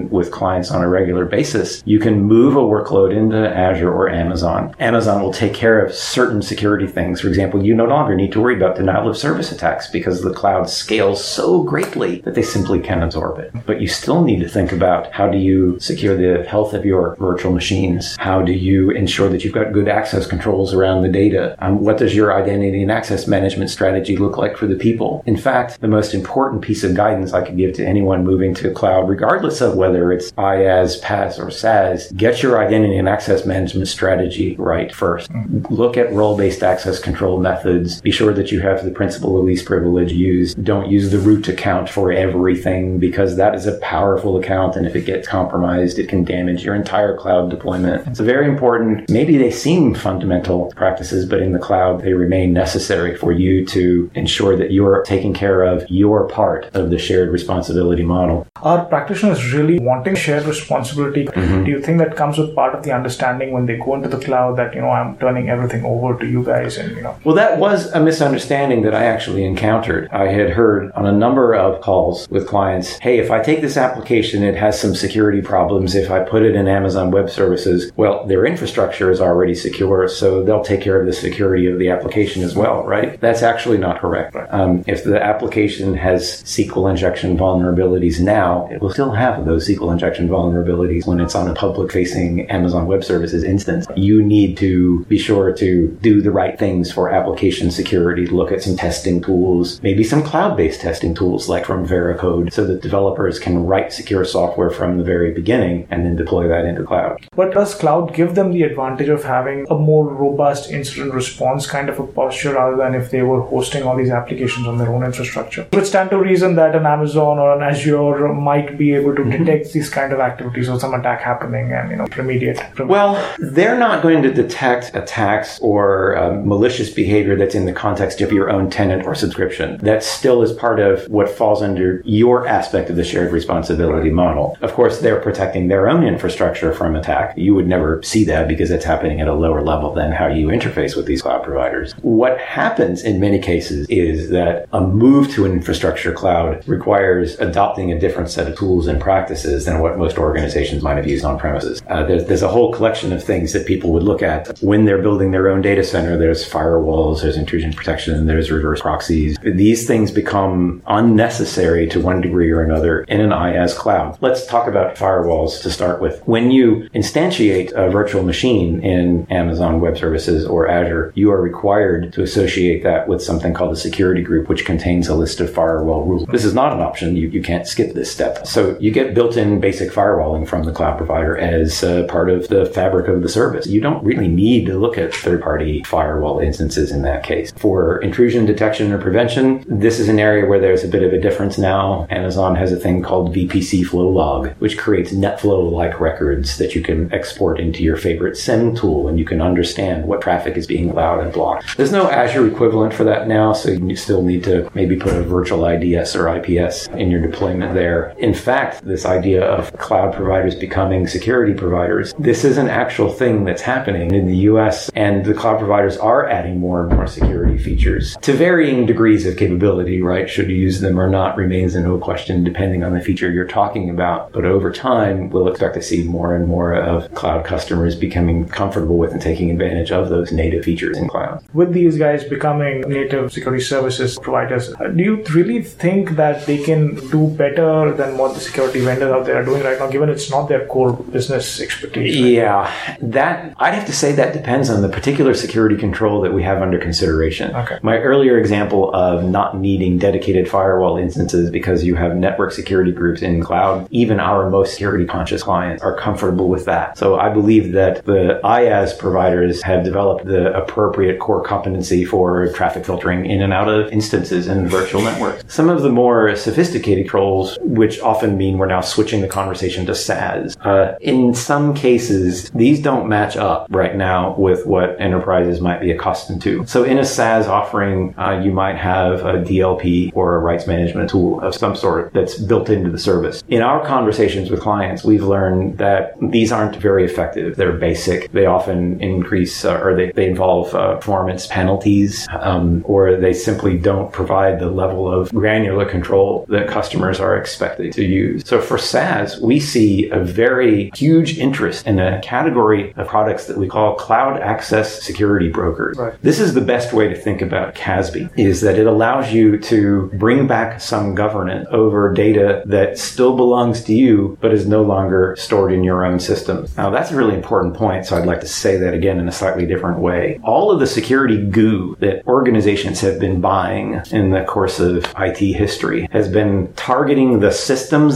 with 0.10 0.32
clients 0.32 0.72
on 0.72 0.82
a 0.82 0.90
regular 0.90 1.26
basis. 1.26 1.82
You 1.86 2.00
can 2.00 2.22
move 2.22 2.56
a 2.56 2.60
workload 2.60 3.16
into 3.16 3.38
Azure 3.38 3.92
or 3.92 4.10
Amazon. 4.10 4.76
Amazon 4.80 5.22
will 5.22 5.34
take 5.34 5.54
care 5.54 5.84
of 5.84 5.94
certain 5.94 6.42
security 6.42 6.88
things. 6.88 7.22
For 7.22 7.28
example, 7.28 7.64
you 7.64 7.74
no 7.74 7.86
longer 7.86 8.16
need 8.16 8.32
to 8.34 8.42
worry 8.42 8.56
about 8.56 8.76
denial 8.76 9.10
of 9.10 9.18
service 9.18 9.52
attacks 9.52 9.90
because 9.90 10.22
the 10.22 10.34
cloud 10.34 10.70
scales 10.70 11.24
so 11.24 11.64
greatly 11.64 12.22
that 12.22 12.36
they 12.36 12.42
simply 12.42 12.80
can 12.80 13.04
absorb 13.04 13.40
it. 13.40 13.52
But 13.66 13.82
you 13.82 13.88
still 13.88 14.24
need 14.24 14.40
to 14.40 14.50
think 14.50 14.72
about 14.72 15.12
how 15.12 15.30
do 15.30 15.38
you 15.38 15.80
secure 15.80 16.16
the 16.16 16.48
health 16.48 16.74
of 16.74 16.86
your 16.86 17.16
virtual 17.16 17.52
machines? 17.52 18.16
How 18.18 18.42
do 18.42 18.52
you 18.52 18.92
ensure 18.92 19.30
that 19.30 19.44
you've 19.44 19.54
got 19.54 19.74
good 19.74 19.88
access 19.88 20.28
controls 20.28 20.74
around 20.74 21.02
the 21.02 21.10
data? 21.10 21.56
Um, 21.60 21.80
what 21.80 21.98
does 21.98 22.16
your 22.16 22.34
identity 22.34 22.82
and 22.82 22.92
access 22.92 23.28
management 23.28 23.70
strategy 23.70 24.18
look 24.18 24.38
like 24.38 24.58
for 24.58 24.68
the 24.68 24.76
people? 24.76 25.24
In 25.26 25.38
fact, 25.38 25.80
the 25.82 25.88
most 25.88 26.14
important 26.14 26.62
piece 26.62 26.84
of 26.84 26.96
guidance 26.96 27.34
I 27.34 27.46
could 27.46 27.58
give 27.58 27.74
to 27.76 27.86
anyone 27.86 28.24
moving 28.24 28.54
to 28.56 28.72
cloud, 28.72 29.08
regardless 29.10 29.29
of 29.40 29.76
whether 29.76 30.12
it's 30.12 30.32
IaaS, 30.34 31.02
PaaS, 31.02 31.40
or 31.40 31.52
SaaS, 31.52 32.12
get 32.14 32.42
your 32.42 32.60
identity 32.60 32.98
and 32.98 33.08
access 33.08 33.46
management 33.46 33.88
strategy 33.88 34.56
right 34.58 34.94
first. 34.94 35.30
Look 35.70 35.98
at 35.98 36.12
role-based 36.12 36.64
access 36.64 37.00
control 37.00 37.40
methods. 37.40 38.02
Be 38.02 38.10
sure 38.10 38.34
that 38.34 38.52
you 38.52 38.60
have 38.62 38.84
the 38.84 38.90
principle 38.90 39.38
of 39.38 39.46
least 39.46 39.66
privilege 39.66 40.12
used. 40.12 40.64
Don't 40.64 40.90
use 40.90 41.12
the 41.12 41.20
root 41.20 41.48
account 41.48 41.90
for 41.90 42.12
everything 42.12 42.98
because 42.98 43.36
that 43.38 43.54
is 43.54 43.68
a 43.68 43.78
powerful 43.78 44.38
account. 44.38 44.76
And 44.76 44.88
if 44.88 44.96
it 44.96 45.06
gets 45.06 45.28
compromised, 45.28 46.00
it 46.00 46.10
can 46.10 46.24
damage 46.24 46.64
your 46.64 46.74
entire 46.74 47.16
cloud 47.16 47.52
deployment. 47.52 48.08
It's 48.08 48.20
a 48.20 48.24
very 48.24 48.48
important. 48.48 49.12
Maybe 49.12 49.38
they 49.38 49.52
seem 49.52 49.94
fundamental 49.94 50.74
practices, 50.76 51.28
but 51.28 51.42
in 51.42 51.52
the 51.52 51.60
cloud, 51.60 52.02
they 52.02 52.14
remain 52.14 52.52
necessary 52.52 53.16
for 53.16 53.32
you 53.32 53.64
to 53.68 54.10
ensure 54.16 54.58
that 54.58 54.72
you're 54.72 55.04
taking 55.04 55.36
care 55.36 55.62
of 55.62 55.86
your 55.88 56.28
part 56.28 56.66
of 56.74 56.90
the 56.90 56.98
shared 56.98 57.30
responsibility 57.30 58.04
model. 58.04 58.48
Are 58.64 58.86
practitioners 58.86 59.19
really 59.24 59.80
wanting 59.80 60.16
shared 60.16 60.46
responsibility? 60.46 61.26
Mm-hmm. 61.26 61.64
Do 61.66 61.72
you 61.72 61.82
think 61.82 61.98
that 62.00 62.16
comes 62.16 62.38
with 62.38 62.56
part 62.56 62.76
of 62.76 62.84
the 62.84 62.92
understanding 62.92 63.52
when 63.52 63.66
they 63.66 63.78
go 63.78 63.96
into 63.96 64.10
the 64.10 64.20
cloud 64.20 64.58
that, 64.58 64.74
you 64.74 64.82
know, 64.82 64.90
I'm 64.90 65.18
turning 65.18 65.50
everything 65.50 65.84
over 65.86 66.18
to 66.20 66.26
you 66.26 66.44
guys 66.44 66.78
and, 66.78 66.96
you 66.96 67.02
know? 67.02 67.18
Well, 67.24 67.36
that 67.36 67.60
was 67.60 67.92
a 67.94 68.00
misunderstanding 68.00 68.82
that 68.84 68.96
I 68.96 69.06
actually 69.06 69.44
encountered. 69.44 70.10
I 70.12 70.28
had 70.28 70.52
heard 70.52 70.92
on 70.94 71.06
a 71.06 71.12
number 71.12 71.54
of 71.54 71.82
calls 71.82 72.28
with 72.30 72.48
clients, 72.48 72.98
hey, 73.00 73.20
if 73.20 73.32
I 73.32 73.42
take 73.42 73.62
this 73.62 73.78
application, 73.78 74.44
it 74.44 74.56
has 74.56 74.80
some 74.80 74.96
security 74.96 75.42
problems. 75.42 75.96
If 75.96 76.12
I 76.12 76.20
put 76.24 76.44
it 76.44 76.56
in 76.56 76.68
Amazon 76.68 77.12
Web 77.12 77.30
Services, 77.30 77.92
well, 77.96 78.26
their 78.26 78.46
infrastructure 78.46 79.12
is 79.12 79.22
already 79.22 79.56
secure, 79.56 80.08
so 80.08 80.44
they'll 80.44 80.64
take 80.64 80.82
care 80.82 81.00
of 81.00 81.06
the 81.06 81.14
security 81.14 81.68
of 81.68 81.80
the 81.80 81.90
application 81.90 82.44
as 82.44 82.56
well, 82.56 82.84
right? 82.84 83.20
That's 83.20 83.44
actually 83.44 83.78
not 83.78 84.00
correct. 84.00 84.36
Um, 84.50 84.84
if 84.88 85.04
the 85.04 85.22
application 85.22 85.96
has 85.96 86.44
SQL 86.44 86.90
injection 86.90 87.38
vulnerabilities 87.38 88.20
now, 88.20 88.68
it 88.72 88.82
will 88.82 88.92
still 88.92 89.09
have 89.16 89.46
those 89.46 89.68
SQL 89.68 89.92
injection 89.92 90.28
vulnerabilities 90.28 91.06
when 91.06 91.20
it's 91.20 91.36
on 91.36 91.48
a 91.48 91.54
public 91.54 91.92
facing 91.92 92.50
Amazon 92.50 92.88
Web 92.88 93.04
Services 93.04 93.44
instance. 93.44 93.86
You 93.96 94.22
need 94.22 94.58
to 94.58 95.06
be 95.06 95.18
sure 95.18 95.54
to 95.54 95.88
do 96.02 96.22
the 96.22 96.32
right 96.32 96.58
things 96.58 96.92
for 96.92 97.10
application 97.10 97.72
security, 97.72 98.28
look 98.28 98.52
at 98.52 98.64
some 98.64 98.76
testing 98.76 99.22
tools, 99.22 99.82
maybe 99.82 100.04
some 100.04 100.24
cloud 100.24 100.58
based 100.58 100.82
testing 100.82 101.14
tools 101.14 101.50
like 101.50 101.66
from 101.66 101.88
Veracode 101.88 102.52
so 102.52 102.66
that 102.66 102.82
developers 102.82 103.40
can 103.40 103.66
write 103.66 103.94
secure 103.94 104.26
software 104.26 104.70
from 104.70 104.98
the 104.98 105.04
very 105.04 105.34
beginning 105.34 105.88
and 105.90 106.06
then 106.06 106.16
deploy 106.16 106.48
that 106.48 106.66
into 106.66 106.84
cloud. 106.84 107.28
But 107.36 107.54
does 107.54 107.76
cloud 107.76 108.14
give 108.14 108.36
them 108.36 108.52
the 108.52 108.64
advantage 108.64 109.10
of 109.10 109.24
having 109.24 109.66
a 109.70 109.76
more 109.76 110.08
robust 110.08 110.72
incident 110.72 111.14
response 111.14 111.68
kind 111.68 111.90
of 111.90 112.00
a 112.00 112.08
posture 112.08 112.54
rather 112.54 112.78
than 112.78 112.96
if 112.96 113.12
they 113.12 113.22
were 113.22 113.42
hosting 113.42 113.84
all 113.84 113.96
these 113.96 114.10
applications 114.10 114.68
on 114.68 114.78
their 114.78 114.90
own 114.90 115.04
infrastructure. 115.04 115.68
Would 115.74 115.86
stand 115.86 116.10
to 116.12 116.18
reason 116.18 116.56
that 116.56 116.76
an 116.76 116.86
Amazon 116.86 117.40
or 117.40 117.56
an 117.56 117.64
Azure 117.64 118.34
might 118.34 118.78
be 118.78 118.89
able 118.96 119.16
to 119.16 119.22
mm-hmm. 119.22 119.44
detect 119.44 119.74
these 119.74 119.90
kind 119.90 120.14
of 120.14 120.20
activities 120.20 120.70
or 120.70 120.80
some 120.80 120.94
attack 120.94 121.22
happening 121.22 121.72
and 121.72 121.92
you 121.92 121.98
know 121.98 122.06
remediate. 122.06 122.58
remediate. 122.74 122.88
Well, 122.88 123.36
they're 123.40 123.78
not 123.78 124.02
going 124.02 124.22
to 124.24 124.34
detect 124.34 124.96
attacks 124.96 125.60
or 125.60 126.18
um, 126.18 126.48
malicious 126.48 126.90
behavior 126.90 127.36
that's 127.36 127.56
in 127.56 127.66
the 127.66 127.74
context 127.74 128.22
of 128.22 128.32
your 128.32 128.50
own 128.50 128.70
tenant 128.70 129.06
or 129.06 129.16
subscription. 129.16 129.78
That 129.78 130.04
still 130.04 130.42
is 130.42 130.54
part 130.54 130.80
of 130.80 131.06
what 131.10 131.30
falls 131.30 131.62
under 131.62 132.02
your 132.06 132.48
aspect 132.48 132.90
of 132.90 132.96
the 132.96 133.04
shared 133.04 133.32
responsibility 133.32 134.10
model. 134.10 134.58
Of 134.62 134.74
course, 134.74 135.00
they're 135.00 135.22
protecting 135.22 135.68
their 135.68 135.90
own 135.90 136.06
infrastructure 136.06 136.74
from 136.74 136.96
attack. 136.96 137.38
You 137.38 137.56
would 137.56 137.68
never 137.68 138.02
see 138.04 138.24
that 138.26 138.48
because 138.48 138.72
it's 138.72 138.86
happening 138.86 139.22
at 139.22 139.28
a 139.28 139.34
lower 139.34 139.62
level 139.62 139.94
than 139.94 140.12
how 140.12 140.28
you 140.28 140.48
interface 140.48 140.96
with 140.96 141.06
these 141.06 141.22
cloud 141.22 141.44
providers. 141.44 141.94
What 142.02 142.40
happens 142.40 143.04
in 143.04 143.20
many 143.20 143.40
cases 143.40 143.88
is 143.90 144.30
that 144.30 144.68
a 144.72 144.82
move 144.82 145.32
to 145.32 145.46
an 145.46 145.52
infrastructure 145.52 146.12
cloud 146.12 146.68
requires 146.68 147.40
adopting 147.40 147.92
a 147.92 148.00
different 148.00 148.30
set 148.30 148.48
of 148.48 148.58
tools 148.58 148.79
and 148.88 149.00
practices 149.00 149.66
than 149.66 149.80
what 149.80 149.98
most 149.98 150.18
organizations 150.18 150.84
might 150.84 150.98
have 150.98 151.08
used 151.08 151.26
on 151.26 151.38
premises. 151.38 151.82
Uh, 151.88 152.04
there's, 152.04 152.26
there's 152.26 152.42
a 152.42 152.48
whole 152.48 152.74
collection 152.74 153.14
of 153.14 153.24
things 153.24 153.54
that 153.54 153.66
people 153.66 153.92
would 153.92 154.04
look 154.04 154.22
at 154.22 154.58
when 154.62 154.86
they're 154.86 155.02
building 155.02 155.32
their 155.32 155.50
own 155.50 155.62
data 155.62 155.84
center. 155.84 156.18
There's 156.18 156.48
firewalls, 156.48 157.22
there's 157.22 157.38
intrusion 157.38 157.74
protection, 157.74 158.26
there's 158.26 158.52
reverse 158.52 158.82
proxies. 158.82 159.38
These 159.44 159.88
things 159.88 160.12
become 160.12 160.82
unnecessary 160.88 161.88
to 161.90 162.00
one 162.00 162.22
degree 162.22 162.52
or 162.52 162.62
another 162.62 163.02
in 163.04 163.22
an 163.22 163.32
IaaS 163.32 163.76
cloud. 163.76 164.18
Let's 164.22 164.46
talk 164.46 164.68
about 164.68 164.96
firewalls 164.96 165.62
to 165.62 165.70
start 165.70 166.02
with. 166.02 166.22
When 166.28 166.52
you 166.52 166.90
instantiate 166.94 167.72
a 167.74 167.90
virtual 167.90 168.24
machine 168.24 168.82
in 168.84 169.26
Amazon 169.32 169.82
Web 169.82 169.98
Services 169.98 170.46
or 170.46 170.68
Azure, 170.68 171.12
you 171.16 171.32
are 171.32 171.42
required 171.42 172.14
to 172.14 172.24
associate 172.24 172.84
that 172.84 173.08
with 173.08 173.22
something 173.22 173.54
called 173.54 173.74
a 173.74 173.80
security 173.80 174.22
group, 174.22 174.50
which 174.50 174.66
contains 174.66 175.08
a 175.08 175.16
list 175.16 175.40
of 175.40 175.54
firewall 175.54 176.06
rules. 176.06 176.28
This 176.28 176.46
is 176.46 176.54
not 176.54 176.74
an 176.74 176.80
option. 176.80 177.16
You, 177.16 177.30
you 177.30 177.42
can't 177.42 177.68
skip 177.68 177.94
this 177.94 178.12
step. 178.12 178.46
So 178.48 178.69
you 178.80 178.92
get 178.92 179.14
built 179.14 179.38
in 179.38 179.60
basic 179.60 179.92
firewalling 179.92 180.48
from 180.48 180.64
the 180.64 180.72
cloud 180.72 180.98
provider 180.98 181.38
as 181.38 181.84
uh, 181.84 182.06
part 182.08 182.30
of 182.30 182.48
the 182.48 182.66
fabric 182.68 183.08
of 183.08 183.22
the 183.22 183.30
service. 183.30 183.68
You 183.68 183.82
don't 183.82 184.04
really 184.04 184.28
need 184.28 184.66
to 184.68 184.78
look 184.78 184.98
at 184.98 185.14
third 185.14 185.42
party 185.42 185.84
firewall 185.84 186.40
instances 186.40 186.92
in 186.92 187.02
that 187.04 187.24
case. 187.24 187.52
For 187.58 188.02
intrusion 188.02 188.46
detection 188.46 188.92
or 188.92 189.00
prevention, 189.00 189.64
this 189.68 190.00
is 190.00 190.10
an 190.10 190.20
area 190.20 190.46
where 190.46 190.60
there's 190.60 190.84
a 190.84 190.88
bit 190.88 191.04
of 191.04 191.14
a 191.14 191.20
difference 191.20 191.58
now. 191.58 192.08
Amazon 192.10 192.56
has 192.56 192.72
a 192.72 192.78
thing 192.78 193.02
called 193.02 193.34
VPC 193.34 193.86
Flow 193.86 194.10
Log, 194.10 194.54
which 194.60 194.78
creates 194.78 195.12
NetFlow 195.12 195.72
like 195.72 196.00
records 196.00 196.58
that 196.58 196.76
you 196.76 196.82
can 196.82 197.12
export 197.14 197.60
into 197.60 197.84
your 197.84 197.98
favorite 197.98 198.38
SIEM 198.38 198.76
tool 198.76 199.08
and 199.08 199.18
you 199.20 199.26
can 199.26 199.42
understand 199.42 200.06
what 200.06 200.22
traffic 200.22 200.58
is 200.58 200.68
being 200.68 200.90
allowed 200.90 201.22
and 201.22 201.34
blocked. 201.34 201.78
There's 201.78 201.92
no 201.92 202.10
Azure 202.10 202.48
equivalent 202.48 202.94
for 202.94 203.04
that 203.04 203.28
now, 203.28 203.54
so 203.54 203.72
you 203.72 203.96
still 203.96 204.22
need 204.22 204.44
to 204.46 204.70
maybe 204.74 204.96
put 204.96 205.14
a 205.14 205.24
virtual 205.24 205.66
IDS 205.66 206.16
or 206.16 206.28
IPS 206.36 206.88
in 206.90 207.12
your 207.12 207.22
deployment 207.22 207.74
there. 207.74 208.14
In 208.18 208.34
fact, 208.34 208.59
this 208.84 209.06
idea 209.06 209.44
of 209.44 209.72
cloud 209.78 210.14
providers 210.14 210.56
becoming 210.56 211.08
security 211.08 211.54
providers, 211.54 212.14
this 212.20 212.44
is 212.44 212.58
an 212.58 212.70
actual 212.70 213.12
thing 213.12 213.44
that's 213.46 213.62
happening 213.62 214.14
in 214.14 214.28
the 214.28 214.38
US, 214.52 214.90
and 214.96 215.26
the 215.26 215.34
cloud 215.34 215.60
providers 215.60 215.98
are 215.98 216.28
adding 216.28 216.60
more 216.60 216.82
and 216.82 216.96
more 216.96 217.08
security 217.08 217.58
features 217.58 218.18
to 218.22 218.34
varying 218.34 218.86
degrees 218.86 219.26
of 219.26 219.38
capability, 219.38 220.02
right? 220.02 220.30
Should 220.30 220.50
you 220.50 220.56
use 220.56 220.80
them 220.82 221.00
or 221.00 221.10
not 221.10 221.38
remains 221.38 221.76
a 221.76 221.82
no 221.82 221.98
question 221.98 222.44
depending 222.44 222.84
on 222.84 222.94
the 222.94 223.02
feature 223.02 223.32
you're 223.32 223.48
talking 223.48 223.90
about. 223.90 224.32
But 224.32 224.46
over 224.46 224.72
time, 224.72 225.30
we'll 225.30 225.48
expect 225.48 225.76
to 225.76 225.82
see 225.82 226.04
more 226.04 226.36
and 226.36 226.48
more 226.48 226.74
of 226.74 227.14
cloud 227.16 227.46
customers 227.46 227.96
becoming 227.96 228.48
comfortable 228.48 228.98
with 228.98 229.12
and 229.12 229.22
taking 229.22 229.50
advantage 229.52 229.92
of 229.92 230.10
those 230.10 230.32
native 230.32 230.64
features 230.64 230.98
in 230.98 231.08
cloud. 231.08 231.44
With 231.54 231.74
these 231.74 231.98
guys 231.98 232.24
becoming 232.24 232.82
native 232.82 233.32
security 233.32 233.64
services 233.64 234.20
providers, 234.20 234.74
do 234.96 235.04
you 235.04 235.24
really 235.34 235.62
think 235.64 236.12
that 236.12 236.46
they 236.46 236.58
can 236.58 236.96
do 237.10 237.28
better 237.28 237.92
than 237.94 238.18
what 238.18 238.34
the 238.34 238.42
security 238.50 238.82
vendors 238.82 239.12
out 239.12 239.26
there 239.26 239.38
are 239.42 239.46
doing 239.46 239.64
right 239.64 239.78
now, 239.80 239.88
given 239.88 240.10
it's 240.10 240.30
not 240.30 240.50
their 240.50 240.66
core 240.66 240.94
business 240.94 241.62
expertise? 241.62 242.20
Right? 242.20 242.32
Yeah, 242.32 242.98
that 243.02 243.54
I'd 243.58 243.74
have 243.74 243.86
to 243.86 243.94
say 243.94 244.12
that 244.14 244.34
depends 244.34 244.70
on 244.70 244.82
the 244.82 244.90
particular 244.90 245.34
security 245.34 245.78
control 245.78 246.22
that 246.22 246.34
we 246.34 246.44
have 246.44 246.62
under 246.62 246.80
consideration. 246.80 247.56
Okay. 247.56 247.78
My 247.84 247.98
earlier 248.00 248.38
example 248.38 248.94
of 248.94 249.24
not 249.24 249.58
needing 249.58 249.98
dedicated 250.00 250.50
firewall 250.50 250.98
instances 250.98 251.52
because 251.52 251.84
you 251.84 251.96
have 251.96 252.16
network 252.16 252.52
security 252.52 252.92
groups 252.92 253.22
in 253.22 253.42
cloud, 253.42 253.88
even 253.92 254.20
our 254.20 254.50
most 254.50 254.72
security 254.74 255.06
conscious 255.06 255.44
clients 255.44 255.84
are 255.84 255.96
comfortable 255.96 256.50
with 256.50 256.66
that. 256.66 256.98
So 256.98 257.20
I 257.20 257.30
believe 257.30 257.74
that 257.74 258.06
the 258.06 258.40
IaaS 258.44 258.98
providers 258.98 259.62
have 259.62 259.84
developed 259.84 260.26
the 260.26 260.54
appropriate 260.56 261.20
core 261.20 261.44
competency 261.44 262.04
for 262.06 262.52
traffic 262.54 262.86
filtering 262.86 263.26
in 263.26 263.42
and 263.42 263.54
out 263.54 263.70
of 263.70 263.92
instances 263.92 264.48
in 264.48 264.68
virtual 264.68 265.02
networks. 265.02 265.44
Some 265.54 265.70
of 265.70 265.82
the 265.84 265.90
more 265.90 266.36
sophisticated 266.36 267.10
controls, 267.10 267.58
which 267.62 268.00
often 268.00 268.38
mean 268.40 268.58
we're 268.58 268.66
now 268.66 268.82
switching 268.82 269.22
the 269.22 269.28
conversation 269.28 269.86
to 269.86 269.94
SaaS, 269.94 270.58
uh, 270.62 270.96
in 271.02 271.36
some 271.36 271.76
cases, 271.76 272.50
these 272.52 272.82
don't 272.82 273.08
match 273.08 273.38
up 273.38 273.68
right 273.70 273.96
now 273.96 274.36
with 274.38 274.66
what 274.66 275.00
enterprises 275.00 275.62
might 275.62 275.82
be 275.82 275.92
accustomed 275.92 276.42
to. 276.44 276.66
So 276.66 276.84
in 276.84 276.98
a 276.98 277.06
SaaS 277.06 277.46
offering, 277.48 278.18
uh, 278.18 278.42
you 278.44 278.52
might 278.52 278.78
have 278.78 279.20
a 279.22 279.34
DLP 279.34 280.12
or 280.16 280.36
a 280.36 280.40
rights 280.40 280.66
management 280.66 281.10
tool 281.10 281.42
of 281.42 281.54
some 281.54 281.76
sort 281.76 282.14
that's 282.14 282.40
built 282.40 282.70
into 282.70 282.90
the 282.90 282.98
service. 282.98 283.44
In 283.50 283.62
our 283.62 283.86
conversations 283.86 284.50
with 284.50 284.62
clients, 284.62 285.04
we've 285.04 285.24
learned 285.24 285.78
that 285.78 286.16
these 286.22 286.52
aren't 286.52 286.78
very 286.78 287.04
effective. 287.06 287.58
They're 287.58 287.74
basic. 287.74 288.32
They 288.32 288.46
often 288.46 289.02
increase 289.02 289.66
uh, 289.66 289.80
or 289.84 289.96
they, 289.96 290.12
they 290.14 290.28
involve 290.30 290.74
uh, 290.74 290.96
performance 290.96 291.48
penalties, 291.48 292.28
um, 292.40 292.82
or 292.86 293.18
they 293.18 293.34
simply 293.34 293.78
don't 293.78 294.12
provide 294.14 294.60
the 294.60 294.70
level 294.70 295.12
of 295.12 295.30
granular 295.32 295.86
control 295.86 296.46
that 296.48 296.68
customers 296.68 297.20
are 297.20 297.36
expected 297.36 297.92
to 297.94 298.06
use. 298.06 298.29
So 298.40 298.62
for 298.62 298.78
SaaS, 298.78 299.40
we 299.42 299.60
see 299.60 300.10
a 300.10 300.20
very 300.20 300.92
huge 300.94 301.40
interest 301.40 301.88
in 301.88 302.00
a 302.00 302.22
category 302.22 302.94
of 302.94 303.08
products 303.08 303.46
that 303.48 303.58
we 303.58 303.68
call 303.68 303.96
cloud 303.96 304.40
access 304.40 305.02
security 305.02 305.50
brokers. 305.50 305.98
Right. 305.98 306.22
This 306.22 306.40
is 306.40 306.54
the 306.54 306.62
best 306.62 306.94
way 306.94 307.08
to 307.08 307.16
think 307.16 307.42
about 307.42 307.76
CASB 307.76 308.38
is 308.38 308.62
that 308.62 308.78
it 308.78 308.88
allows 308.88 309.34
you 309.34 309.58
to 309.60 310.12
bring 310.14 310.48
back 310.48 310.80
some 310.82 311.16
governance 311.16 311.68
over 311.72 312.14
data 312.14 312.62
that 312.66 312.98
still 312.98 313.36
belongs 313.36 313.84
to 313.84 313.94
you, 313.94 314.38
but 314.42 314.54
is 314.54 314.68
no 314.68 314.84
longer 314.84 315.36
stored 315.38 315.72
in 315.72 315.84
your 315.84 316.06
own 316.06 316.20
system. 316.20 316.68
Now 316.78 316.90
that's 316.90 317.12
a 317.12 317.16
really 317.16 317.36
important 317.36 317.76
point. 317.76 318.06
So 318.06 318.18
I'd 318.18 318.26
like 318.26 318.42
to 318.42 318.48
say 318.48 318.78
that 318.78 318.94
again 318.94 319.20
in 319.20 319.28
a 319.28 319.32
slightly 319.32 319.66
different 319.66 320.00
way. 320.00 320.40
All 320.44 320.72
of 320.72 320.80
the 320.80 320.88
security 320.88 321.46
goo 321.50 321.96
that 322.00 322.26
organizations 322.28 323.02
have 323.02 323.20
been 323.20 323.42
buying 323.42 324.02
in 324.12 324.32
the 324.32 324.44
course 324.44 324.80
of 324.80 325.06
IT 325.18 325.40
history 325.40 326.08
has 326.12 326.28
been 326.28 326.72
targeting 326.74 327.40
the 327.40 327.52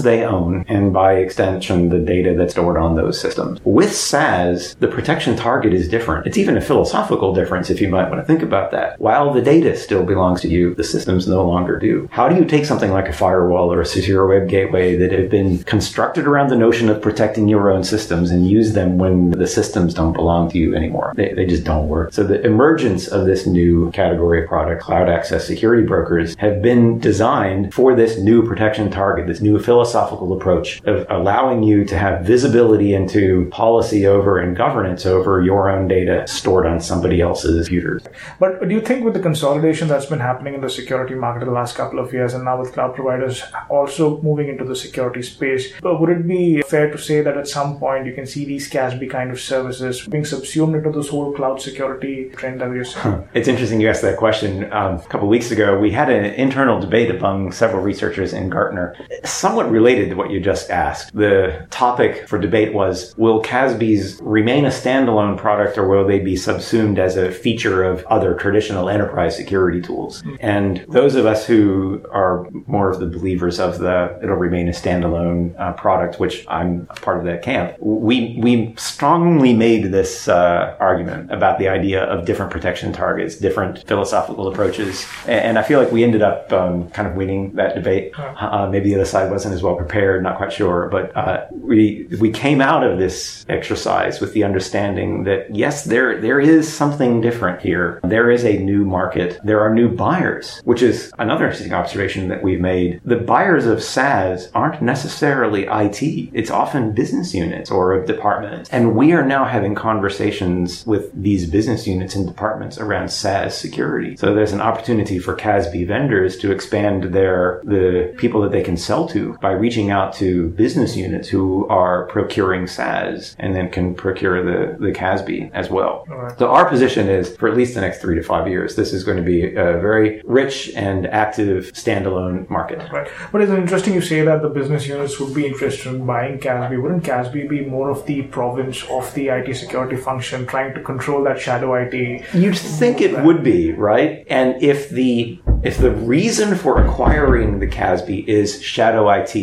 they 0.04 0.24
own 0.24 0.66
and 0.68 0.94
by 0.94 1.14
extension 1.16 1.90
the 1.90 2.00
data 2.00 2.36
that's 2.38 2.54
stored 2.54 2.78
on 2.78 2.96
those 2.96 3.20
systems. 3.20 3.60
With 3.64 3.94
SaaS, 3.94 4.76
the 4.76 4.88
protection 4.88 5.36
target 5.36 5.74
is 5.74 5.90
different. 5.90 6.28
It's 6.28 6.38
even 6.38 6.58
a 6.58 6.62
philosophical 6.62 7.34
difference 7.34 7.70
if 7.70 7.82
you 7.82 7.90
might 7.90 8.10
want 8.10 8.22
to 8.22 8.26
think 8.26 8.42
about 8.42 8.72
that. 8.72 9.00
While 9.00 9.34
the 9.34 9.42
data 9.42 9.76
still 9.76 10.04
belongs 10.04 10.42
to 10.42 10.50
you, 10.50 10.76
the 10.76 10.84
systems 10.84 11.28
no 11.28 11.48
longer 11.48 11.80
do. 11.80 12.08
How 12.12 12.30
do 12.30 12.36
you 12.36 12.46
take 12.46 12.66
something 12.66 12.92
like 12.92 13.08
a 13.08 13.14
firewall 13.14 13.72
or 13.72 13.82
a 13.82 13.86
secure 13.86 14.28
web 14.28 14.50
gateway 14.50 14.96
that 14.98 15.12
have 15.12 15.30
been 15.30 15.64
constructed 15.64 16.28
around 16.28 16.50
the 16.50 16.58
notion 16.58 16.90
of 16.90 17.02
protecting 17.02 17.48
your 17.48 17.72
own 17.72 17.84
systems 17.84 18.32
and 18.32 18.50
use 18.50 18.74
them 18.74 18.98
when 18.98 19.32
the 19.32 19.48
systems 19.48 19.94
don't 19.94 20.14
belong 20.14 20.50
to 20.52 20.58
you 20.58 20.76
anymore? 20.76 21.14
They, 21.16 21.34
they 21.34 21.46
just 21.46 21.64
don't 21.64 21.88
work. 21.88 22.14
So 22.14 22.24
the 22.24 22.46
emergence 22.46 23.08
of 23.08 23.26
this 23.26 23.48
new 23.48 23.92
category 23.92 24.44
of 24.44 24.50
product, 24.50 24.82
cloud 24.82 25.10
access 25.10 25.48
security 25.48 25.86
brokers, 25.86 26.36
have 26.36 26.62
been 26.62 27.00
designed 27.00 27.74
for 27.74 27.96
this 27.96 28.18
new 28.18 28.46
protection 28.46 28.92
target, 28.92 29.28
this 29.28 29.42
new 29.42 29.60
philosophical 29.60 29.93
approach 29.94 30.82
of 30.86 31.06
allowing 31.10 31.64
you 31.64 31.86
to 31.86 31.98
have 31.98 32.26
visibility 32.26 32.94
into 32.94 33.48
policy 33.52 34.08
over 34.08 34.40
and 34.40 34.58
governance 34.58 35.06
over 35.06 35.44
your 35.44 35.70
own 35.70 35.88
data 35.88 36.28
stored 36.28 36.66
on 36.66 36.80
somebody 36.80 37.22
else's 37.22 37.68
computers. 37.68 38.04
But 38.40 38.68
do 38.68 38.74
you 38.74 38.82
think 38.82 39.04
with 39.04 39.14
the 39.14 39.20
consolidation 39.20 39.88
that's 39.88 40.06
been 40.06 40.20
happening 40.20 40.54
in 40.54 40.62
the 40.62 40.70
security 40.70 41.16
market 41.16 41.42
in 41.42 41.48
the 41.48 41.54
last 41.54 41.76
couple 41.76 42.00
of 42.00 42.14
years 42.14 42.34
and 42.34 42.46
now 42.46 42.60
with 42.60 42.74
cloud 42.74 42.96
providers 42.96 43.44
also 43.70 44.22
moving 44.22 44.50
into 44.50 44.64
the 44.64 44.76
security 44.76 45.22
space, 45.22 45.74
would 45.84 46.10
it 46.10 46.28
be 46.28 46.62
fair 46.64 46.92
to 46.92 46.98
say 46.98 47.22
that 47.22 47.38
at 47.38 47.48
some 47.48 47.80
point 47.80 48.06
you 48.06 48.14
can 48.14 48.26
see 48.26 48.46
these 48.46 48.70
CASB 48.70 49.10
kind 49.10 49.32
of 49.32 49.40
services 49.40 50.08
being 50.08 50.26
subsumed 50.26 50.76
into 50.76 50.92
this 50.92 51.10
whole 51.10 51.34
cloud 51.34 51.62
security 51.62 52.30
trend 52.30 52.62
that 52.62 52.70
we're 52.70 52.86
seeing? 52.86 53.28
It's 53.34 53.48
interesting 53.48 53.82
you 53.82 53.90
asked 53.90 54.02
that 54.02 54.18
question. 54.18 54.72
Um, 54.72 54.96
a 54.96 55.08
couple 55.08 55.28
weeks 55.28 55.52
ago, 55.52 55.78
we 55.80 55.92
had 55.92 56.10
an 56.10 56.26
internal 56.26 56.80
debate 56.80 57.12
among 57.12 57.52
several 57.52 57.82
researchers 57.82 58.34
in 58.34 58.50
Gartner, 58.50 58.96
somewhat 59.24 59.70
related 59.74 60.10
to 60.12 60.16
what 60.16 60.30
you 60.32 60.40
just 60.40 60.70
asked. 60.70 61.14
The 61.14 61.68
topic 61.70 62.28
for 62.28 62.38
debate 62.38 62.74
was, 62.74 63.14
will 63.18 63.42
CASBs 63.42 64.20
remain 64.22 64.66
a 64.66 64.70
standalone 64.70 65.38
product 65.38 65.78
or 65.78 65.88
will 65.88 66.08
they 66.08 66.20
be 66.20 66.36
subsumed 66.36 67.00
as 67.00 67.18
a 67.18 67.32
feature 67.32 67.84
of 67.84 68.06
other 68.06 68.36
traditional 68.36 68.90
enterprise 68.90 69.36
security 69.36 69.82
tools? 69.82 70.24
And 70.40 70.86
those 70.90 71.16
of 71.16 71.26
us 71.26 71.46
who 71.46 72.06
are 72.12 72.48
more 72.68 72.90
of 72.90 73.00
the 73.00 73.08
believers 73.08 73.60
of 73.60 73.80
the 73.80 74.20
it'll 74.22 74.36
remain 74.36 74.68
a 74.68 74.72
standalone 74.72 75.60
uh, 75.60 75.74
product, 75.74 76.20
which 76.20 76.46
I'm 76.48 76.86
part 77.02 77.18
of 77.18 77.26
that 77.26 77.42
camp, 77.42 77.76
we 77.80 78.38
we 78.40 78.76
strongly 78.78 79.54
made 79.54 79.92
this 79.92 80.28
uh, 80.28 80.76
argument 80.80 81.32
about 81.32 81.58
the 81.58 81.68
idea 81.68 82.04
of 82.04 82.26
different 82.26 82.52
protection 82.52 82.94
targets, 82.94 83.36
different 83.36 83.88
philosophical 83.88 84.48
approaches. 84.48 85.08
And 85.28 85.58
I 85.58 85.64
feel 85.64 85.80
like 85.80 85.92
we 85.92 86.04
ended 86.04 86.22
up 86.22 86.52
um, 86.54 86.90
kind 86.92 87.08
of 87.08 87.16
winning 87.16 87.54
that 87.56 87.76
debate. 87.76 88.14
Uh, 88.18 88.70
maybe 88.72 88.90
the 88.90 88.96
other 88.96 89.06
side 89.06 89.32
wasn't 89.32 89.54
as 89.56 89.63
well 89.64 89.76
prepared, 89.76 90.24
not 90.24 90.38
quite 90.38 90.54
sure. 90.54 90.90
But 90.90 91.16
uh, 91.16 91.48
we, 91.52 92.08
we 92.20 92.32
came 92.32 92.62
out 92.62 92.84
of 92.84 93.00
this 93.00 93.46
exercise 93.50 94.20
with 94.22 94.34
the 94.34 94.44
understanding 94.44 95.24
that 95.24 95.54
yes, 95.56 95.86
there, 95.86 96.20
there 96.20 96.40
is 96.40 96.72
something 96.72 97.22
different 97.22 97.62
here. 97.62 98.00
There 98.04 98.30
is 98.30 98.44
a 98.44 98.58
new 98.58 98.86
market. 98.86 99.40
There 99.44 99.62
are 99.62 99.74
new 99.74 99.90
buyers, 99.90 100.62
which 100.66 100.82
is 100.82 101.12
another 101.18 101.46
interesting 101.46 101.74
observation 101.74 102.28
that 102.30 102.44
we've 102.44 102.60
made. 102.60 103.02
The 103.04 103.16
buyers 103.16 103.66
of 103.66 103.82
SaaS 103.82 104.50
aren't 104.54 104.82
necessarily 104.82 105.66
IT. 105.66 106.30
It's 106.34 106.52
often 106.52 106.94
business 106.94 107.34
units 107.34 107.72
or 107.72 108.06
departments. 108.06 108.70
And 108.70 108.96
we 108.96 109.14
are 109.14 109.26
now 109.26 109.46
having 109.46 109.76
conversations 109.76 110.86
with 110.86 111.12
these 111.14 111.50
business 111.50 111.88
units 111.88 112.16
and 112.16 112.28
departments 112.28 112.78
around 112.78 113.10
SaaS 113.10 113.58
security. 113.58 114.18
So 114.18 114.34
there's 114.34 114.52
an 114.52 114.62
opportunity 114.62 115.20
for 115.20 115.36
CASB 115.36 115.88
vendors 115.88 116.38
to 116.38 116.52
expand 116.52 117.14
their, 117.14 117.62
the 117.64 118.14
people 118.18 118.42
that 118.42 118.52
they 118.52 118.64
can 118.64 118.78
sell 118.78 119.08
to 119.10 119.38
by 119.42 119.53
reaching 119.60 119.92
out 119.92 120.14
to 120.14 120.50
business 120.50 120.96
units 120.96 121.30
who 121.30 121.68
are 121.68 122.06
procuring 122.08 122.68
SaaS 122.68 123.36
and 123.40 123.56
then 123.56 123.70
can 123.70 123.96
procure 123.96 124.44
the, 124.44 124.78
the 124.80 124.92
CASB 124.92 125.52
as 125.54 125.70
well. 125.70 126.06
Right. 126.08 126.38
So 126.38 126.50
our 126.50 126.68
position 126.68 127.10
is 127.10 127.36
for 127.38 127.48
at 127.48 127.56
least 127.56 127.76
the 127.76 127.82
next 127.82 128.02
three 128.02 128.16
to 128.16 128.24
five 128.24 128.48
years, 128.48 128.76
this 128.76 128.94
is 128.94 129.04
going 129.04 129.18
to 129.18 129.24
be 129.24 129.54
a 129.56 129.80
very 129.80 130.22
rich 130.26 130.72
and 130.76 131.08
active 131.08 131.72
standalone 131.74 132.50
market. 132.50 132.92
Right. 132.92 133.10
But 133.32 133.42
it's 133.42 133.52
interesting 133.52 133.94
you 133.94 134.02
say 134.02 134.22
that 134.22 134.42
the 134.42 134.50
business 134.50 134.88
units 134.88 135.20
would 135.20 135.34
be 135.34 135.46
interested 135.48 135.94
in 135.94 136.06
buying 136.06 136.40
CASB. 136.40 136.82
Wouldn't 136.82 137.04
CASB 137.04 137.50
be 137.50 137.62
more 137.66 137.90
of 137.90 138.06
the 138.06 138.24
province 138.24 138.84
of 138.90 139.14
the 139.14 139.30
IT 139.30 139.56
security 139.56 139.98
function 139.98 140.46
trying 140.46 140.74
to 140.74 140.82
control 140.82 141.24
that 141.24 141.40
shadow 141.40 141.74
IT? 141.76 141.94
You'd 142.34 142.58
think 142.58 143.02
it 143.02 143.24
would 143.24 143.44
be, 143.44 143.72
right? 143.72 144.26
And 144.30 144.62
if 144.62 144.90
the 144.90 145.40
if 145.64 145.78
the 145.78 145.92
reason 145.92 146.56
for 146.56 146.86
acquiring 146.86 147.60
the 147.60 147.68
CASB 147.68 148.28
is 148.28 148.62
shadow 148.62 149.10
IT, 149.10 149.34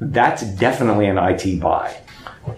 that's 0.00 0.42
definitely 0.42 1.06
an 1.06 1.18
IT 1.18 1.60
buy. 1.60 1.96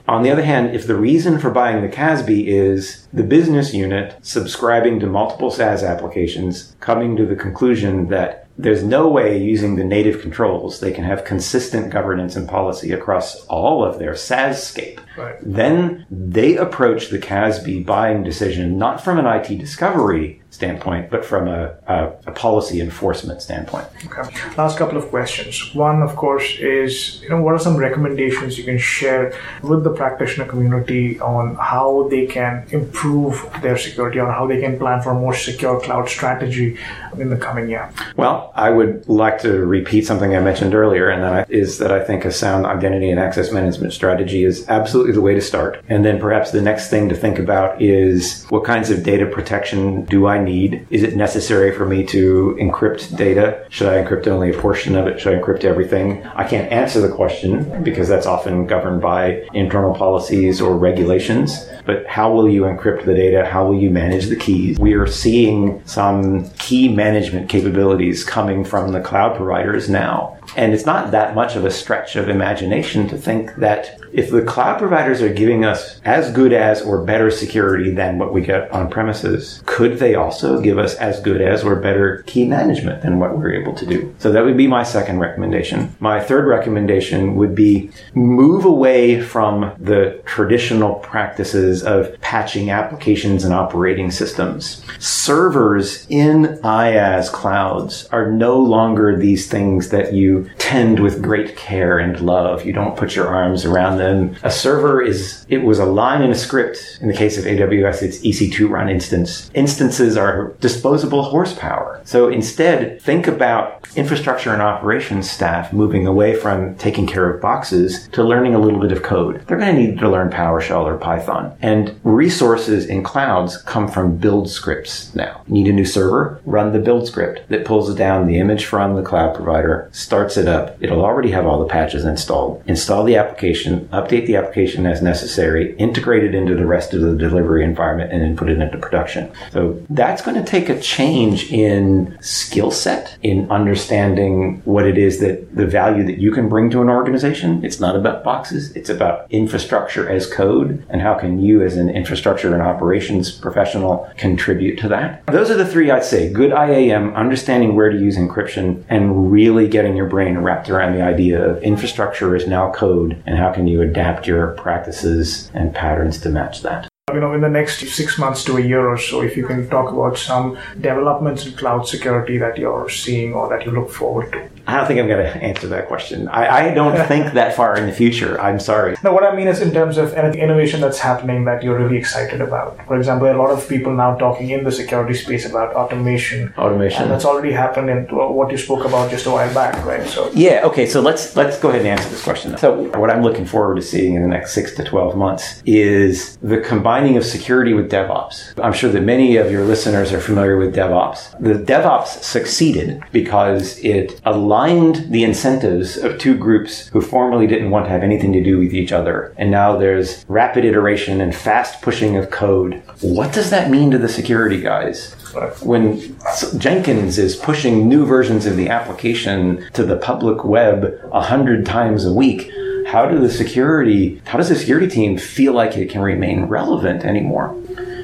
On 0.07 0.23
the 0.23 0.31
other 0.31 0.45
hand, 0.45 0.75
if 0.75 0.87
the 0.87 0.97
reason 0.97 1.39
for 1.39 1.51
buying 1.51 1.83
the 1.83 1.89
CASB 1.89 2.47
is 2.47 3.09
the 3.13 3.23
business 3.23 3.75
unit 3.75 4.17
subscribing 4.23 5.01
to 5.01 5.07
multiple 5.07 5.51
SaaS 5.51 5.83
applications, 5.83 6.77
coming 6.81 7.17
to 7.17 7.27
the 7.27 7.37
conclusion 7.37 8.09
that 8.09 8.47
there's 8.63 8.83
no 8.83 9.09
way 9.09 9.43
using 9.43 9.77
the 9.77 9.85
native 9.85 10.21
controls 10.21 10.81
they 10.81 10.93
can 10.93 11.05
have 11.05 11.25
consistent 11.25 11.91
governance 11.91 12.37
and 12.37 12.49
policy 12.49 12.93
across 12.93 13.45
all 13.47 13.85
of 13.85 13.99
their 13.99 14.13
SaaScape. 14.13 15.01
Right. 15.17 15.37
Then 15.41 16.07
they 16.11 16.57
approach 16.57 17.09
the 17.09 17.19
CASB 17.19 17.85
buying 17.85 18.23
decision 18.23 18.79
not 18.79 19.03
from 19.03 19.19
an 19.19 19.27
IT 19.27 19.59
discovery 19.59 20.41
standpoint, 20.51 21.11
but 21.11 21.25
from 21.25 21.49
a, 21.49 21.75
a, 21.87 22.13
a, 22.27 22.33
policy 22.33 22.81
enforcement 22.81 23.41
standpoint. 23.41 23.87
Okay. 24.07 24.23
Last 24.57 24.79
couple 24.79 24.99
of 24.99 25.09
questions. 25.09 25.75
One, 25.75 26.03
of 26.03 26.17
course, 26.17 26.57
is 26.59 27.23
you 27.23 27.29
know 27.29 27.41
what 27.41 27.55
are 27.55 27.59
some 27.59 27.77
recommendations 27.77 28.59
you 28.59 28.65
can 28.65 28.79
share 28.79 29.33
with 29.63 29.85
the 29.85 29.91
practitioner 29.91 30.47
community 30.47 31.21
on 31.21 31.55
how 31.55 32.09
they 32.11 32.27
can 32.27 32.67
improve 32.71 33.49
their 33.63 33.79
security 33.79 34.19
or 34.19 34.31
how 34.31 34.47
they 34.47 34.61
can 34.61 34.77
plan 34.79 35.01
for 35.03 35.11
a 35.11 35.15
more 35.15 35.35
secure 35.35 35.81
cloud 35.81 36.09
strategy 36.09 36.77
in 37.17 37.31
the 37.31 37.37
coming 37.37 37.71
year? 37.71 37.89
Well, 38.17 38.50
I 38.55 38.71
would 38.71 39.09
like 39.09 39.41
to 39.41 39.65
repeat 39.65 40.07
something 40.07 40.35
I 40.35 40.41
mentioned 40.41 40.75
earlier, 40.75 41.09
and 41.09 41.23
that 41.23 41.51
is 41.51 41.79
that 41.79 41.93
I 41.93 42.03
think 42.03 42.25
a 42.25 42.33
sound 42.33 42.67
identity 42.67 43.11
and 43.11 43.21
access 43.21 43.53
management 43.53 43.93
strategy 43.93 44.45
is 44.45 44.69
absolutely 44.69 45.13
the 45.13 45.21
way 45.21 45.35
to 45.35 45.41
start. 45.41 45.83
And 45.89 46.05
then 46.05 46.19
perhaps 46.19 46.51
the 46.51 46.63
next 46.63 46.91
thing 46.91 47.09
to 47.09 47.15
think 47.15 47.39
about 47.39 47.81
is 47.81 48.45
what 48.49 48.65
kinds 48.65 48.91
of 48.91 49.03
data 49.03 49.27
protection 49.27 50.05
do 50.05 50.27
I 50.27 50.43
need? 50.43 50.87
Is 50.91 51.03
it 51.03 51.17
necessary 51.17 51.75
for 51.75 51.87
me 51.87 52.05
to 52.07 52.57
encrypt 52.61 53.17
data? 53.17 53.67
Should 53.71 53.89
I 53.89 54.03
encrypt 54.03 54.27
only 54.27 54.51
a 54.51 54.59
portion 54.59 54.97
of 54.97 55.07
it? 55.07 55.21
Should 55.21 55.35
I 55.35 55.41
encrypt 55.41 55.65
everything? 55.65 56.25
I 56.27 56.47
can't 56.47 56.71
answer 56.73 57.01
the 57.01 57.15
question 57.15 57.83
because 57.83 58.09
that's 58.09 58.27
often 58.27 58.67
governed 58.67 59.01
by 59.01 59.47
internal 59.55 59.95
policies 59.95 60.61
or 60.61 60.77
regulations. 60.77 61.67
But 61.87 62.07
how 62.07 62.33
will 62.33 62.49
you 62.49 62.63
encrypt 62.63 63.05
the 63.05 63.15
data? 63.15 63.45
How 63.45 63.67
will 63.67 63.79
you 63.79 63.91
manage 63.91 64.27
the 64.27 64.37
keys? 64.37 64.79
We 64.79 64.95
are 64.95 65.07
seeing 65.07 65.83
some 65.87 66.49
key 66.51 66.89
management 66.89 67.49
capabilities 67.49 68.25
coming 68.41 68.65
from 68.65 68.93
the 68.93 69.01
cloud 69.03 69.37
providers 69.37 69.91
now. 69.91 70.40
And 70.57 70.73
it's 70.73 70.87
not 70.87 71.11
that 71.13 71.35
much 71.35 71.57
of 71.57 71.65
a 71.65 71.71
stretch 71.71 72.17
of 72.17 72.29
imagination 72.29 73.09
to 73.09 73.17
think 73.17 73.55
that 73.57 74.01
if 74.13 74.31
the 74.31 74.43
cloud 74.43 74.79
providers 74.79 75.23
are 75.23 75.33
giving 75.33 75.65
us 75.65 76.01
as 76.05 76.33
good 76.33 76.53
as 76.53 76.83
or 76.83 77.05
better 77.05 77.31
security 77.31 77.91
than 77.91 78.19
what 78.19 78.33
we 78.33 78.41
get 78.41 78.71
on 78.73 78.91
premises, 78.91 79.63
could 79.67 79.99
they 79.99 80.15
also 80.15 80.61
give 80.61 80.79
us 80.79 80.95
as 80.97 81.21
good 81.21 81.41
as 81.41 81.63
or 81.63 81.77
better 81.77 82.25
key 82.27 82.47
management 82.47 83.03
than 83.03 83.19
what 83.19 83.37
we're 83.37 83.53
able 83.53 83.75
to 83.75 83.87
do? 83.87 84.15
So 84.19 84.33
that 84.33 84.45
would 84.45 84.57
be 84.57 84.67
my 84.67 84.83
second 84.83 85.21
recommendation. 85.21 85.95
My 86.01 86.21
third 86.21 86.47
recommendation 86.47 87.37
would 87.37 87.55
be 87.55 87.91
move 88.15 88.65
away 88.65 89.21
from 89.21 89.73
the 89.79 90.21
traditional 90.25 90.97
practices 90.97 91.85
of 91.85 92.21
patching 92.21 92.71
applications 92.71 93.45
and 93.45 93.55
operating 93.55 94.11
systems. 94.11 94.85
Servers 94.99 96.07
in 96.09 96.59
IaaS 96.65 97.33
clouds 97.33 98.09
are 98.11 98.31
no 98.31 98.59
longer 98.59 99.17
these 99.17 99.49
things 99.49 99.91
that 99.91 100.13
you 100.13 100.40
tend 100.59 101.01
with 101.01 101.23
great 101.23 101.57
care 101.57 101.99
and 101.99 102.21
love. 102.21 102.65
You 102.65 102.73
don't 102.73 102.97
put 102.97 103.15
your 103.15 103.27
arms 103.27 103.65
around 103.65 103.99
them. 103.99 104.37
A 104.43 104.51
server 104.51 105.03
is, 105.03 105.45
it 105.49 105.59
was 105.59 105.79
a 105.79 105.85
line 105.85 106.23
in 106.23 106.31
a 106.31 106.35
script. 106.35 106.99
In 107.01 107.09
the 107.09 107.15
case 107.15 107.39
of 107.39 107.45
AWS, 107.45 108.03
it's 108.03 108.19
EC2 108.19 108.69
run 108.69 108.89
instance. 108.89 109.51
Instances 109.55 110.17
are 110.17 110.55
disposable 110.61 111.23
horsepower. 111.23 112.01
So 112.05 112.29
instead, 112.29 113.01
think 113.03 113.27
about 113.27 113.87
infrastructure 113.97 114.53
and 114.53 114.63
operations 114.63 115.31
staff 115.31 115.73
moving 115.73 116.07
away 116.07 116.35
from 116.35 116.77
taking 116.77 117.07
care 117.07 117.29
of 117.29 117.41
boxes 117.41 118.09
to 118.09 118.23
learning 118.23 118.55
a 118.55 118.59
little 118.59 118.81
bit 118.81 118.93
of 118.93 119.03
code. 119.03 119.45
They're 119.47 119.59
going 119.59 119.75
to 119.75 119.81
need 119.81 119.99
to 119.99 120.09
learn 120.09 120.31
PowerShell 120.31 120.85
or 120.85 120.97
Python. 120.97 121.57
And 121.61 121.99
resources 122.05 122.87
in 122.87 123.03
clouds 123.03 123.57
come 123.63 123.89
from 123.89 124.17
build 124.17 124.49
scripts 124.49 125.15
now. 125.15 125.43
Need 125.49 125.69
a 125.69 125.73
new 125.73 125.85
server? 125.85 126.41
Run 126.45 126.73
the 126.73 126.79
build 126.79 127.07
script 127.07 127.49
that 127.49 127.65
pulls 127.65 127.95
down 127.95 128.27
the 128.27 128.39
image 128.39 128.65
from 128.65 128.95
the 128.95 129.03
cloud 129.03 129.35
provider, 129.35 129.89
starts 129.93 130.30
it 130.37 130.49
up. 130.49 130.77
It'll 130.81 131.05
already 131.05 131.31
have 131.31 131.47
all 131.47 131.59
the 131.59 131.67
patches 131.67 132.05
installed. 132.05 132.63
Install 132.67 133.05
the 133.05 133.17
application, 133.17 133.89
update 133.89 134.27
the 134.27 134.37
application 134.37 134.87
as 134.87 135.03
necessary, 135.03 135.75
integrate 135.77 136.25
it 136.25 136.35
into 136.35 136.55
the 136.55 136.67
rest 136.67 136.95
of 136.95 137.01
the 137.01 137.17
delivery 137.17 137.65
environment, 137.65 138.13
and 138.13 138.23
then 138.23 138.37
put 138.37 138.49
it 138.49 138.61
into 138.61 138.79
production. 138.79 139.31
So 139.53 139.81
that's 139.91 140.23
going 140.23 140.37
to 140.43 140.49
take 140.49 140.69
a 140.69 140.81
change 140.81 141.51
in 141.53 142.19
skill 142.21 142.71
set, 142.71 143.17
in 143.23 143.51
understanding 143.51 144.63
what 144.65 144.87
it 144.87 144.99
is 144.99 145.21
that 145.21 145.55
the 145.55 145.67
value 145.67 146.05
that 146.05 146.19
you 146.19 146.33
can 146.33 146.49
bring 146.49 146.71
to 146.71 146.81
an 146.83 146.89
organization. 146.89 147.65
It's 147.65 147.81
not 147.81 147.97
about 147.97 148.25
boxes. 148.25 148.75
It's 148.77 148.91
about 148.91 149.31
infrastructure 149.31 150.09
as 150.09 150.33
code 150.33 150.85
and 150.89 151.01
how 151.01 151.15
can 151.15 151.41
you 151.41 151.63
as 151.63 151.77
an 151.77 151.91
infrastructure 151.91 152.53
and 152.53 152.63
operations 152.63 153.31
professional 153.31 154.11
contribute 154.17 154.79
to 154.79 154.89
that. 154.89 155.27
Those 155.27 155.51
are 155.51 155.57
the 155.57 155.67
three 155.67 155.91
I'd 155.91 156.05
say. 156.05 156.33
Good 156.33 156.53
IAM, 156.53 157.15
understanding 157.15 157.75
where 157.75 157.91
to 157.91 157.99
use 157.99 158.17
encryption, 158.17 158.85
and 158.89 159.33
really 159.33 159.69
getting 159.69 159.97
your 159.97 160.07
brain 160.07 160.20
wrapped 160.29 160.69
around 160.69 160.95
the 160.95 161.03
idea 161.03 161.43
of 161.43 161.63
infrastructure 161.63 162.37
is 162.37 162.47
now 162.47 162.71
code 162.73 163.23
and 163.27 163.39
how 163.39 163.53
can 163.53 163.67
you 163.67 163.81
adapt 163.83 164.27
your 164.27 164.49
practices 164.53 165.51
and 165.55 165.75
patterns 165.75 166.19
to 166.21 166.29
match 166.29 166.63
that 166.63 166.90
you 167.15 167.21
know, 167.21 167.33
in 167.33 167.41
the 167.41 167.49
next 167.49 167.81
six 167.89 168.19
months 168.19 168.45
to 168.45 168.57
a 168.57 168.61
year 168.61 168.89
or 168.89 168.99
so, 168.99 169.23
if 169.23 169.37
you 169.37 169.47
can 169.47 169.69
talk 169.69 169.93
about 169.93 170.19
some 170.19 170.59
developments 170.81 171.47
in 171.47 171.53
cloud 171.53 171.87
security 171.87 172.39
that 172.39 172.59
you're 172.59 172.89
seeing 172.89 173.35
or 173.35 173.49
that 173.49 173.65
you 173.65 173.73
look 173.73 173.91
forward 173.91 174.33
to. 174.33 174.49
I 174.67 174.77
don't 174.77 174.87
think 174.87 175.01
I'm 175.01 175.09
going 175.09 175.25
to 175.25 175.43
answer 175.43 175.67
that 175.69 175.89
question. 175.89 176.29
I, 176.29 176.69
I 176.69 176.75
don't 176.75 176.97
think 177.13 177.33
that 177.33 177.57
far 177.57 177.77
in 177.77 177.87
the 177.87 177.93
future. 177.93 178.41
I'm 178.41 178.61
sorry. 178.61 178.97
No, 179.03 179.13
what 179.13 179.25
I 179.25 179.35
mean 179.35 179.49
is 179.49 179.61
in 179.61 179.73
terms 179.73 179.99
of 179.99 180.13
anything 180.15 180.41
innovation 180.41 180.81
that's 180.81 180.99
happening 180.99 181.45
that 181.45 181.63
you're 181.63 181.79
really 181.79 181.97
excited 181.97 182.41
about. 182.41 182.87
For 182.87 182.97
example, 182.97 183.31
a 183.31 183.35
lot 183.35 183.51
of 183.51 183.69
people 183.69 183.93
now 183.95 184.17
talking 184.17 184.51
in 184.51 184.65
the 184.65 184.73
security 184.73 185.15
space 185.15 185.45
about 185.47 185.75
automation. 185.75 186.53
Automation. 186.57 187.03
And 187.03 187.11
that's 187.11 187.25
already 187.25 187.53
happened 187.53 187.91
in 187.91 188.07
what 188.15 188.51
you 188.51 188.59
spoke 188.59 188.85
about 188.85 189.11
just 189.11 189.27
a 189.27 189.31
while 189.31 189.53
back, 189.55 189.85
right? 189.85 190.07
So 190.09 190.31
yeah, 190.35 190.63
okay. 190.65 190.87
So 190.87 191.01
let's 191.01 191.37
let's 191.37 191.59
go 191.59 191.71
ahead 191.71 191.81
and 191.81 191.89
answer 191.89 192.09
this 192.09 192.23
question. 192.23 192.57
So 192.59 192.71
what 192.99 193.11
I'm 193.11 193.23
looking 193.23 193.47
forward 193.47 193.77
to 193.77 193.83
seeing 193.83 194.15
in 194.15 194.23
the 194.23 194.29
next 194.29 194.53
six 194.53 194.75
to 194.77 194.85
twelve 194.85 195.17
months 195.17 195.63
is 195.67 196.37
the 196.39 196.61
combining 197.01 197.17
of 197.17 197.25
security 197.25 197.73
with 197.73 197.91
DevOps. 197.91 198.53
I'm 198.63 198.75
sure 198.75 198.91
that 198.91 199.01
many 199.01 199.39
of 199.39 199.51
your 199.51 199.65
listeners 199.65 200.13
are 200.13 200.21
familiar 200.21 200.59
with 200.59 200.77
DevOps. 200.77 201.31
The 201.41 201.55
DevOps 201.55 202.23
succeeded 202.23 203.03
because 203.11 203.79
it 203.79 204.21
aligned 204.27 205.11
the 205.11 205.25
incentives 205.25 205.97
of 205.97 206.19
two 206.19 206.37
groups 206.37 206.89
who 206.89 207.01
formerly 207.01 207.47
didn't 207.47 207.71
want 207.71 207.87
to 207.87 207.91
have 207.91 208.03
anything 208.03 208.35
to 208.35 208.45
do 208.45 208.59
with 208.59 208.75
each 208.75 208.93
other. 208.93 209.33
And 209.39 209.51
now 209.51 209.79
there's 209.79 210.27
rapid 210.29 210.67
iteration 210.67 211.23
and 211.23 211.35
fast 211.35 211.81
pushing 211.81 212.19
of 212.19 212.31
code. 212.31 212.83
What 213.01 213.33
does 213.33 213.49
that 213.49 213.71
mean 213.71 213.91
to 213.93 213.99
the 213.99 214.07
security 214.07 214.61
guys? 214.61 215.15
When 215.63 216.19
Jenkins 216.59 217.17
is 217.17 217.35
pushing 217.35 217.89
new 217.89 218.05
versions 218.05 218.45
of 218.45 218.59
the 218.59 218.69
application 218.69 219.65
to 219.73 219.85
the 219.85 219.97
public 219.97 220.45
web 220.45 221.01
a 221.13 221.23
hundred 221.23 221.65
times 221.65 222.05
a 222.05 222.13
week, 222.13 222.53
how 222.91 223.07
do 223.07 223.21
the 223.21 223.31
security, 223.31 224.21
how 224.27 224.37
does 224.37 224.49
the 224.49 224.57
security 224.57 224.89
team 224.89 225.17
feel 225.17 225.53
like 225.53 225.77
it 225.77 225.89
can 225.89 226.01
remain 226.03 226.43
relevant 226.47 227.05
anymore? 227.05 227.57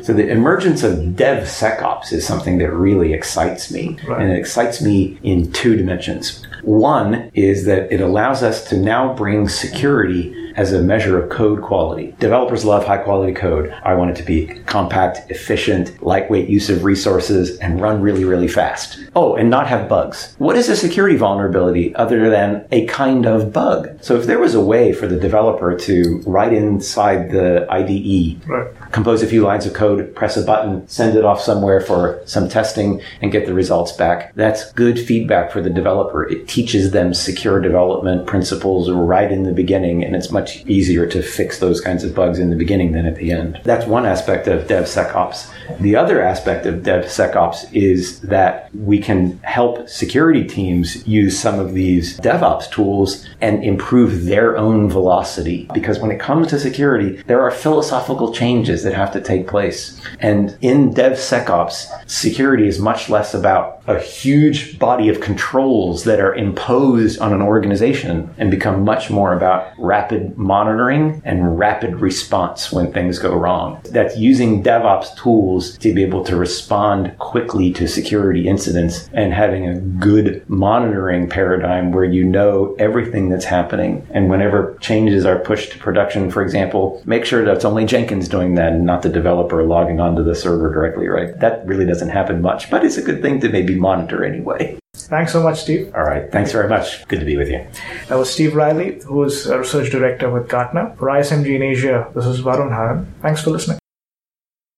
So 0.03 0.13
the 0.13 0.29
emergence 0.29 0.85
of 0.85 0.99
DevSecOps 1.17 2.13
is 2.13 2.25
something 2.25 2.59
that 2.59 2.71
really 2.71 3.13
excites 3.13 3.73
me. 3.73 3.99
Right. 4.07 4.23
And 4.23 4.31
it 4.31 4.39
excites 4.39 4.81
me 4.81 5.19
in 5.25 5.51
two 5.51 5.75
dimensions. 5.75 6.47
One 6.63 7.33
is 7.35 7.65
that 7.65 7.93
it 7.93 8.01
allows 8.01 8.45
us 8.45 8.69
to 8.69 8.77
now 8.77 9.13
bring 9.13 9.49
security 9.49 10.46
as 10.57 10.73
a 10.73 10.81
measure 10.83 11.23
of 11.23 11.29
code 11.31 11.63
quality. 11.63 12.15
Developers 12.19 12.65
love 12.65 12.85
high 12.87 12.97
quality 12.99 13.33
code. 13.33 13.73
I 13.85 13.95
want 13.95 14.11
it 14.11 14.17
to 14.17 14.23
be 14.23 14.47
compact, 14.67 15.31
efficient, 15.31 16.03
lightweight 16.03 16.49
use 16.49 16.71
of 16.71 16.85
resources, 16.85 17.59
and 17.59 17.81
run 17.81 18.01
really, 18.01 18.25
really 18.25 18.49
fast. 18.49 18.99
Oh, 19.15 19.35
and 19.37 19.51
not 19.51 19.67
have 19.67 19.89
bugs. 19.89 20.35
What 20.39 20.57
is 20.57 20.69
a 20.69 20.77
security 20.77 21.17
vulnerability 21.17 21.95
other 21.95 22.31
than 22.31 22.67
a 22.73 22.87
kind 22.87 23.27
of 23.27 23.53
bug? 23.53 23.91
So 24.01 24.17
if 24.17 24.27
there 24.27 24.39
was 24.39 24.55
a 24.55 24.61
way 24.61 24.93
for 24.93 25.07
the 25.07 25.17
developer 25.21 25.77
to 25.77 26.23
write 26.27 26.53
inside 26.53 27.31
the 27.31 27.67
IDE, 27.71 28.41
Right. 28.49 28.67
compose 28.93 29.23
a 29.23 29.27
few 29.27 29.43
lines 29.43 29.67
of 29.67 29.75
code, 29.75 30.15
press 30.15 30.37
a 30.37 30.43
button, 30.43 30.89
send 30.89 31.17
it 31.17 31.25
off 31.25 31.41
somewhere 31.41 31.81
for 31.81 32.21
some 32.25 32.49
testing, 32.49 33.01
and 33.21 33.31
get 33.31 33.47
the 33.47 33.55
results 33.55 33.93
back. 33.93 34.33
That's 34.35 34.73
good 34.73 34.99
feedback 34.99 35.51
for 35.53 35.61
the 35.61 35.71
developer. 35.71 36.27
It 36.27 36.49
teaches 36.49 36.93
them 36.93 37.13
secure 37.13 37.61
development 37.61 38.27
principles 38.27 38.91
right 38.91 39.31
in 39.31 39.43
the 39.43 39.53
beginning, 39.53 40.03
and 40.05 40.17
it's 40.17 40.31
much 40.31 40.46
easier 40.67 41.07
to 41.07 41.23
fix 41.23 41.59
those 41.59 41.81
kinds 41.81 42.05
of 42.05 42.15
bugs 42.15 42.39
in 42.39 42.51
the 42.51 42.57
beginning 42.57 42.93
than 42.93 43.07
at 43.07 43.17
the 43.17 43.31
end. 43.33 43.61
That's 43.65 43.87
one 43.87 44.07
aspect 44.07 44.47
of 44.49 44.67
DevSecOps. 44.67 45.51
The 45.81 45.97
other 45.97 46.23
aspect 46.23 46.67
of 46.67 46.83
DevSecOps 46.83 47.73
is 47.73 48.21
that 48.21 48.75
we 48.75 48.99
can 48.99 49.39
help 49.43 49.89
security 49.89 50.45
teams 50.45 51.07
use 51.07 51.39
some 51.39 51.59
of 51.59 51.75
these 51.75 52.19
DevOps 52.21 52.71
tools 52.71 53.27
and 53.41 53.65
improve 53.65 54.25
their 54.25 54.57
own 54.57 54.89
velocity. 54.89 55.69
Because 55.75 55.99
when 55.99 56.11
it 56.11 56.21
comes 56.21 56.49
to 56.49 56.59
security, 56.59 57.23
there 57.27 57.41
are 57.41 57.51
philosophical 57.51 58.33
changes 58.33 58.83
that 58.83 58.95
have 58.95 59.13
to 59.13 59.21
take 59.21 59.49
place. 59.49 60.01
And 60.21 60.57
in 60.61 60.95
DevSecOps, 60.95 62.09
security 62.09 62.69
is 62.69 62.79
much 62.79 63.09
less 63.09 63.35
about 63.35 63.76
a 63.87 64.01
huge 64.01 64.79
body 64.79 65.09
of 65.09 65.21
controls 65.21 66.05
that 66.05 66.21
are 66.21 66.35
imposed 66.35 67.19
on 67.21 67.33
an 67.33 67.43
organization 67.43 68.35
and 68.39 68.51
become 68.51 68.85
much 68.85 69.11
more 69.11 69.33
about 69.33 69.73
rapid 69.79 70.37
monitoring 70.37 71.23
and 71.25 71.59
rapid 71.59 71.97
response 72.01 72.73
when 72.73 72.93
things 72.93 73.19
go 73.19 73.35
wrong. 73.35 73.81
That's 73.85 74.17
using 74.17 74.63
DevOps 74.63 75.17
tools 75.17 75.79
to 75.79 75.95
be 75.95 76.03
able 76.03 76.25
to 76.25 76.37
respond 76.37 77.17
quickly 77.19 77.73
to 77.75 77.87
security 77.87 78.49
incidents 78.49 79.09
and 79.13 79.33
having 79.33 79.67
a 79.67 79.79
good 79.79 80.49
monitoring 80.49 81.29
paradigm 81.29 81.93
where 81.93 82.05
you 82.05 82.25
know 82.25 82.75
everything 82.79 83.29
that's 83.29 83.45
happening. 83.45 84.07
And 84.11 84.29
whenever 84.29 84.77
changes 84.81 85.25
are 85.25 85.39
pushed 85.39 85.73
to 85.73 85.79
production, 85.79 86.31
for 86.31 86.43
example, 86.43 87.03
make 87.05 87.25
sure 87.25 87.45
that 87.45 87.57
it's 87.57 87.65
only 87.65 87.85
Jenkins 87.85 88.29
doing 88.29 88.55
that 88.57 88.73
and 88.73 88.85
not 88.85 89.03
the 89.03 89.09
developer 89.09 89.63
logging 89.63 90.01
onto 90.01 90.25
the 90.25 90.35
server 90.35 90.73
directly, 90.73 91.09
right? 91.09 91.39
That 91.39 91.67
really 91.67 91.87
doesn't 91.87 92.09
happen 92.09 92.43
much, 92.43 92.71
but 92.71 92.85
it's 92.85 92.97
a 92.97 93.03
good 93.03 93.23
thing 93.23 93.41
to 93.41 93.49
maybe 93.49 93.76
monitor 93.77 94.25
anyway. 94.25 94.79
Thanks 94.95 95.33
so 95.33 95.43
much, 95.43 95.61
Steve. 95.61 95.93
All 95.95 96.03
right. 96.03 96.31
Thanks 96.33 96.53
very 96.53 96.69
much. 96.69 97.07
Good 97.07 97.21
to 97.21 97.27
be 97.27 97.37
with 97.37 97.49
you. 97.49 97.65
That 98.09 98.17
was 98.17 98.33
Steve 98.33 98.55
Riley, 98.55 99.01
who 99.05 99.23
is 99.25 99.47
a 99.47 99.59
research 99.59 99.91
director 99.91 100.31
with 100.31 100.49
Gartner. 100.49 100.95
For 100.99 101.09
ISMG 101.09 101.55
in 101.55 101.63
Asia, 101.63 102.11
this 102.15 102.27
is 102.27 102.41
Varun 102.41 102.71
Haran. 102.71 103.13
Thanks 103.21 103.43
for 103.43 103.51
listening. 103.51 103.79